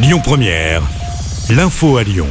Lyon 0.00 0.20
Première, 0.22 0.82
l'info 1.50 1.96
à 1.96 2.04
Lyon. 2.04 2.28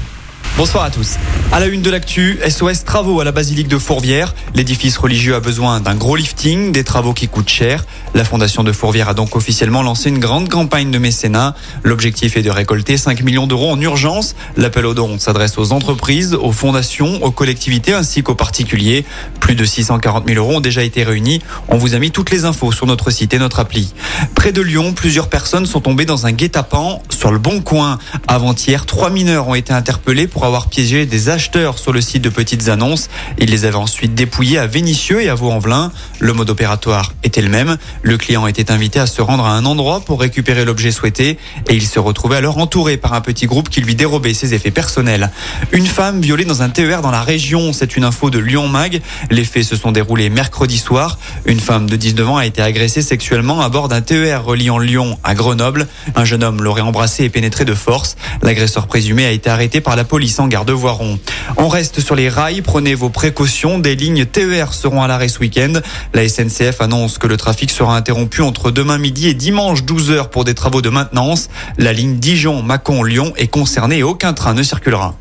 Bonsoir 0.57 0.85
à 0.85 0.89
tous. 0.89 1.17
À 1.51 1.59
la 1.59 1.67
une 1.67 1.83
de 1.83 1.91
l'actu, 1.91 2.39
SOS 2.49 2.83
Travaux 2.83 3.21
à 3.21 3.23
la 3.23 3.31
basilique 3.31 3.67
de 3.67 3.77
Fourvière. 3.77 4.33
L'édifice 4.55 4.97
religieux 4.97 5.35
a 5.35 5.39
besoin 5.39 5.81
d'un 5.81 5.93
gros 5.93 6.15
lifting, 6.15 6.71
des 6.71 6.83
travaux 6.83 7.13
qui 7.13 7.27
coûtent 7.27 7.47
cher. 7.47 7.85
La 8.15 8.23
fondation 8.23 8.63
de 8.63 8.71
Fourvière 8.71 9.07
a 9.07 9.13
donc 9.13 9.35
officiellement 9.35 9.83
lancé 9.83 10.09
une 10.09 10.17
grande 10.17 10.49
campagne 10.49 10.89
de 10.89 10.97
mécénat. 10.97 11.53
L'objectif 11.83 12.37
est 12.37 12.41
de 12.41 12.49
récolter 12.49 12.97
5 12.97 13.21
millions 13.21 13.45
d'euros 13.45 13.69
en 13.69 13.79
urgence. 13.79 14.35
L'appel 14.55 14.87
aux 14.87 14.95
dons 14.95 15.19
s'adresse 15.19 15.59
aux 15.59 15.73
entreprises, 15.73 16.33
aux 16.33 16.51
fondations, 16.51 17.23
aux 17.23 17.31
collectivités 17.31 17.93
ainsi 17.93 18.23
qu'aux 18.23 18.33
particuliers. 18.33 19.05
Plus 19.39 19.53
de 19.53 19.63
640 19.63 20.27
000 20.27 20.39
euros 20.43 20.57
ont 20.57 20.61
déjà 20.61 20.81
été 20.81 21.03
réunis. 21.03 21.39
On 21.67 21.77
vous 21.77 21.93
a 21.93 21.99
mis 21.99 22.09
toutes 22.09 22.31
les 22.31 22.45
infos 22.45 22.71
sur 22.71 22.87
notre 22.87 23.11
site 23.11 23.35
et 23.35 23.39
notre 23.39 23.59
appli. 23.59 23.93
Près 24.33 24.51
de 24.51 24.63
Lyon, 24.63 24.93
plusieurs 24.93 25.29
personnes 25.29 25.67
sont 25.67 25.81
tombées 25.81 26.05
dans 26.05 26.25
un 26.25 26.31
guet-apens 26.31 27.03
sur 27.17 27.31
le 27.31 27.39
bon 27.39 27.61
coin. 27.61 27.97
Avant-hier, 28.27 28.85
trois 28.85 29.09
mineurs 29.09 29.47
ont 29.47 29.55
été 29.55 29.73
interpellés 29.73 30.27
pour 30.27 30.45
avoir 30.45 30.67
piégé 30.67 31.07
des 31.07 31.29
acheteurs 31.29 31.79
sur 31.79 31.91
le 31.91 31.99
site 31.99 32.21
de 32.21 32.29
petites 32.29 32.67
annonces. 32.69 33.09
Ils 33.39 33.49
les 33.49 33.65
avaient 33.65 33.75
ensuite 33.75 34.13
dépouillés 34.13 34.59
à 34.59 34.67
Vénissieux 34.67 35.23
et 35.23 35.29
à 35.29 35.33
Vaux-en-Velin. 35.33 35.91
Le 36.19 36.33
mode 36.33 36.51
opératoire 36.51 37.13
était 37.23 37.41
le 37.41 37.49
même. 37.49 37.77
Le 38.03 38.17
client 38.17 38.45
était 38.45 38.71
invité 38.71 38.99
à 38.99 39.07
se 39.07 39.23
rendre 39.23 39.45
à 39.45 39.53
un 39.53 39.65
endroit 39.65 40.01
pour 40.01 40.19
récupérer 40.21 40.63
l'objet 40.63 40.91
souhaité 40.91 41.39
et 41.67 41.73
il 41.73 41.87
se 41.87 41.97
retrouvait 41.97 42.35
alors 42.35 42.59
entouré 42.59 42.97
par 42.97 43.13
un 43.13 43.21
petit 43.21 43.47
groupe 43.47 43.69
qui 43.69 43.81
lui 43.81 43.95
dérobait 43.95 44.35
ses 44.35 44.53
effets 44.53 44.69
personnels. 44.69 45.31
Une 45.71 45.87
femme 45.87 46.21
violée 46.21 46.45
dans 46.45 46.61
un 46.61 46.69
TER 46.69 47.01
dans 47.01 47.11
la 47.11 47.23
région, 47.23 47.73
c'est 47.73 47.97
une 47.97 48.03
info 48.03 48.29
de 48.29 48.37
Lyon 48.37 48.67
Mag. 48.67 49.01
Les 49.31 49.43
faits 49.43 49.63
se 49.63 49.75
sont 49.75 49.91
déroulés 49.91 50.29
mercredi 50.29 50.77
soir. 50.77 51.17
Une 51.45 51.59
femme 51.59 51.89
de 51.89 51.95
19 51.95 52.29
ans 52.29 52.37
a 52.37 52.45
été 52.45 52.61
agressée 52.61 53.01
sexuellement 53.01 53.61
à 53.61 53.69
bord 53.69 53.87
d'un 53.87 54.01
TER 54.01 54.45
reliant 54.45 54.77
Lyon 54.77 55.17
à 55.23 55.33
Grenoble. 55.33 55.87
Un 56.15 56.23
jeune 56.23 56.43
homme 56.43 56.61
l'aurait 56.61 56.81
embrassé 56.81 57.06
et 57.19 57.29
pénétré 57.29 57.65
de 57.65 57.73
force. 57.73 58.15
L'agresseur 58.41 58.87
présumé 58.87 59.25
a 59.25 59.31
été 59.31 59.49
arrêté 59.49 59.81
par 59.81 59.95
la 59.95 60.03
police 60.03 60.39
en 60.39 60.47
garde 60.47 60.69
Voiron. 60.71 61.19
On 61.57 61.67
reste 61.67 62.01
sur 62.01 62.15
les 62.15 62.29
rails, 62.29 62.61
prenez 62.61 62.95
vos 62.95 63.09
précautions. 63.09 63.79
Des 63.79 63.95
lignes 63.95 64.25
TER 64.25 64.73
seront 64.73 65.01
à 65.01 65.07
l'arrêt 65.07 65.27
ce 65.27 65.39
week-end. 65.39 65.73
La 66.13 66.27
SNCF 66.27 66.81
annonce 66.81 67.17
que 67.17 67.27
le 67.27 67.37
trafic 67.37 67.71
sera 67.71 67.95
interrompu 67.95 68.41
entre 68.41 68.71
demain 68.71 68.97
midi 68.97 69.27
et 69.27 69.33
dimanche 69.33 69.83
12 69.83 70.11
heures 70.11 70.29
pour 70.29 70.43
des 70.43 70.53
travaux 70.53 70.81
de 70.81 70.89
maintenance. 70.89 71.49
La 71.77 71.93
ligne 71.93 72.17
Dijon-Mâcon-Lyon 72.17 73.33
est 73.37 73.47
concernée 73.47 73.99
et 73.99 74.03
aucun 74.03 74.33
train 74.33 74.53
ne 74.53 74.63
circulera. 74.63 75.15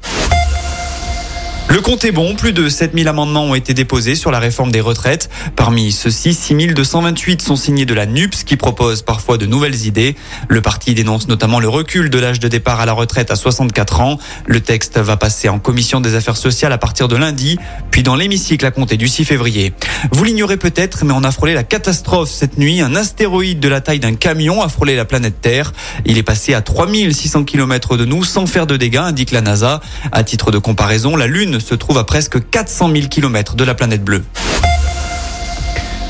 Le 1.69 1.81
compte 1.81 2.05
est 2.05 2.13
bon, 2.13 2.37
plus 2.37 2.53
de 2.53 2.69
7000 2.69 3.09
amendements 3.09 3.45
ont 3.45 3.55
été 3.57 3.75
déposés 3.75 4.15
sur 4.15 4.31
la 4.31 4.39
réforme 4.39 4.71
des 4.71 4.81
retraites. 4.81 5.29
Parmi 5.57 5.91
ceux-ci, 5.91 6.33
6228 6.33 7.43
sont 7.43 7.57
signés 7.57 7.85
de 7.85 7.93
la 7.93 8.07
NUPS 8.07 8.45
qui 8.45 8.57
propose 8.57 9.03
parfois 9.03 9.37
de 9.37 9.47
nouvelles 9.47 9.85
idées. 9.85 10.15
Le 10.49 10.63
parti 10.63 10.95
dénonce 10.95 11.27
notamment 11.27 11.59
le 11.59 11.69
recul 11.69 12.09
de 12.09 12.19
l'âge 12.21 12.39
de 12.39 12.47
départ 12.47 12.81
à 12.81 12.87
la 12.87 12.93
retraite 12.93 13.33
à 13.33 13.37
64 13.37 14.01
ans. 14.01 14.19
Le 14.47 14.61
texte 14.61 14.97
va 14.99 15.17
passer 15.17 15.49
en 15.49 15.59
commission 15.59 16.01
des 16.01 16.15
affaires 16.15 16.37
sociales 16.37 16.73
à 16.73 16.79
partir 16.79 17.09
de 17.09 17.17
lundi, 17.17 17.59
puis 17.91 18.05
dans 18.05 18.15
l'hémicycle 18.15 18.65
à 18.65 18.71
compter 18.71 18.97
du 18.97 19.09
6 19.09 19.25
février. 19.25 19.75
Vous 20.13 20.23
l'ignorez 20.23 20.59
peut-être, 20.59 21.05
mais 21.05 21.15
on 21.15 21.25
a 21.25 21.33
frôlé 21.33 21.53
la 21.53 21.65
catastrophe 21.65 22.31
cette 22.31 22.59
nuit. 22.59 22.81
Un 22.81 22.95
astéroïde 22.95 23.59
de 23.59 23.69
la 23.69 23.81
taille 23.81 24.01
d'un 24.01 24.15
camion 24.15 24.63
a 24.63 24.69
frôlé 24.69 24.95
la 24.95 25.05
planète 25.05 25.41
Terre. 25.43 25.73
Il 26.05 26.17
est 26.17 26.23
passé 26.23 26.55
à 26.55 26.63
3600 26.63 27.43
km 27.43 27.97
de 27.97 28.05
nous 28.05 28.23
sans 28.23 28.47
faire 28.47 28.69
de 28.69 28.77
dégâts, 28.77 28.99
indique 28.99 29.33
la 29.33 29.41
NASA. 29.41 29.81
À 30.13 30.23
titre 30.23 30.53
de 30.53 30.59
comparaison, 30.59 31.17
la 31.17 31.27
Lune 31.27 31.56
se 31.61 31.75
trouve 31.75 31.99
à 31.99 32.05
presque 32.05 32.51
400 32.51 32.91
000 32.93 33.09
km 33.09 33.55
de 33.55 33.65
la 33.65 33.75
planète 33.75 34.05
bleue. 34.05 34.25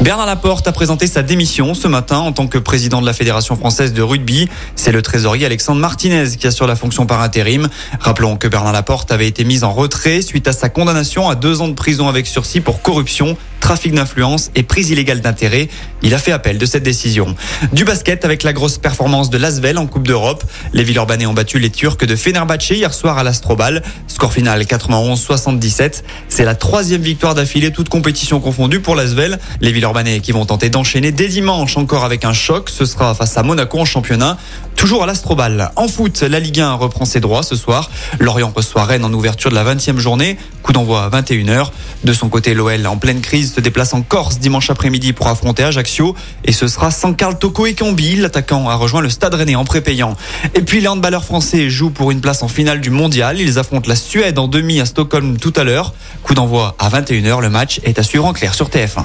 Bernard 0.03 0.27
Laporte 0.27 0.69
a 0.69 0.73
présenté 0.73 1.07
sa 1.07 1.23
démission 1.23 1.73
ce 1.73 1.89
matin 1.89 2.19
en 2.19 2.31
tant 2.31 2.47
que 2.49 2.59
président 2.59 3.01
de 3.01 3.07
la 3.07 3.15
Fédération 3.15 3.57
française 3.57 3.95
de 3.95 4.03
rugby. 4.03 4.47
C'est 4.75 4.93
le 4.93 5.01
trésorier 5.01 5.47
Alexandre 5.47 5.81
Martinez 5.81 6.37
qui 6.39 6.47
assure 6.47 6.67
la 6.67 6.77
fonction 6.77 7.07
par 7.07 7.23
intérim. 7.23 7.69
Rappelons 7.99 8.37
que 8.37 8.47
Bernard 8.47 8.75
Laporte 8.75 9.11
avait 9.11 9.27
été 9.27 9.45
mis 9.45 9.65
en 9.65 9.73
retrait 9.73 10.21
suite 10.21 10.49
à 10.49 10.53
sa 10.53 10.69
condamnation 10.69 11.31
à 11.31 11.35
deux 11.35 11.63
ans 11.63 11.69
de 11.69 11.75
prison 11.75 12.09
avec 12.09 12.27
sursis 12.27 12.61
pour 12.61 12.83
corruption 12.83 13.39
trafic 13.67 13.93
d'influence 13.95 14.53
et 14.55 14.63
prise 14.63 14.91
illégale 14.91 15.21
d'intérêt. 15.21 15.69
Il 16.01 16.15
a 16.15 16.19
fait 16.19 16.31
appel 16.31 16.57
de 16.57 16.67
cette 16.67 16.85
décision. 16.85 17.35
Du 17.73 17.85
basket 17.85 18.25
avec 18.25 18.45
la 18.45 18.53
grosse 18.53 18.79
performance 18.79 19.29
de 19.29 19.39
l'Asvel 19.39 19.77
en 19.77 19.89
Coupe 19.89 20.07
d'Europe. 20.07 20.45
Les 20.73 20.85
Villeurbanais 20.85 21.27
ont 21.27 21.35
battu 21.35 21.59
les 21.59 21.71
Turcs 21.71 21.97
de 22.07 22.15
Fenerbahçe 22.15 22.71
hier 22.71 22.95
soir 22.95 23.19
à 23.19 23.25
l'Astrobal. 23.25 23.83
Score 24.07 24.33
final 24.33 24.63
91-77. 24.63 26.05
C'est 26.29 26.45
la 26.45 26.55
troisième 26.55 27.03
victoire 27.03 27.35
d'affilée, 27.35 27.73
toute 27.73 27.89
compétition 27.89 28.39
confondue 28.39 28.79
pour 28.79 28.95
l'Asvel. 28.95 29.41
Les 29.61 29.73
Villeurbanais 29.87 30.19
qui 30.19 30.33
vont 30.33 30.45
tenter 30.45 30.69
d'enchaîner 30.69 31.13
dès 31.13 31.29
dimanche 31.29 31.77
encore 31.77 32.05
avec 32.05 32.25
un 32.25 32.33
choc. 32.33 32.71
Ce 32.71 32.85
sera 32.85 33.15
face 33.15 33.39
à 33.39 33.45
Monaco 33.45 33.79
en 33.79 33.85
championnat. 33.85 34.37
Toujours 34.75 35.05
à 35.05 35.07
l'Astrobal. 35.07 35.71
En 35.77 35.87
foot, 35.87 36.23
la 36.23 36.41
Ligue 36.41 36.59
1 36.59 36.73
reprend 36.75 37.05
ses 37.05 37.21
droits 37.21 37.45
ce 37.45 37.55
soir. 37.55 37.89
Lorient 38.19 38.53
reçoit 38.55 38.85
Rennes 38.85 39.05
en 39.05 39.13
ouverture 39.13 39.49
de 39.51 39.55
la 39.55 39.63
20e 39.63 39.99
journée. 39.99 40.39
Coup 40.65 40.73
d'envoi 40.73 41.05
à 41.05 41.09
21h. 41.09 41.71
De 42.03 42.13
son 42.13 42.29
côté, 42.29 42.53
l'OL 42.53 42.85
en 42.89 42.97
pleine 42.97 43.21
crise 43.21 43.55
se 43.55 43.61
déplace 43.61 43.95
en 43.95 44.03
Corse 44.03 44.41
dimanche 44.41 44.71
après-midi 44.71 45.13
pour 45.13 45.29
affronter 45.29 45.63
Ajaccio. 45.63 46.17
Et 46.43 46.51
ce 46.51 46.67
sera 46.67 46.91
sans 46.91 47.13
Carl 47.13 47.39
Toko 47.39 47.67
et 47.67 47.75
Cambi. 47.75 48.17
L'attaquant 48.17 48.69
a 48.69 48.75
rejoint 48.75 49.03
le 49.03 49.09
Stade 49.09 49.35
Rennais 49.35 49.55
en 49.55 49.65
prépayant. 49.65 50.17
Et 50.57 50.63
puis 50.63 50.81
les 50.81 50.89
handballeurs 50.89 51.25
français 51.25 51.71
jouent 51.71 51.91
pour 51.91 52.11
une 52.11 52.21
place 52.21 52.43
en 52.43 52.49
finale 52.49 52.81
du 52.81 52.91
mondial. 52.91 53.41
Ils 53.41 53.61
affrontent 53.61 53.89
la 53.89 53.97
Suède 53.97 54.41
en 54.41 54.49
demi 54.49 54.81
à 54.81 54.85
Stockholm 54.85 55.37
tout 55.37 55.53
à 55.55 55.63
l'heure. 55.63 55.95
Coup 56.25 56.35
d'envoi 56.35 56.75
à 56.81 56.89
21h. 56.89 57.41
Le 57.41 57.51
match 57.51 57.81
est 57.85 58.01
à 58.01 58.03
suivre 58.03 58.25
en 58.25 58.33
clair 58.33 58.53
sur 58.53 58.69
TF1. 58.69 59.05